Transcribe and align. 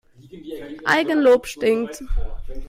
Eigenlob 0.93 1.45
stinkt. 1.45 2.01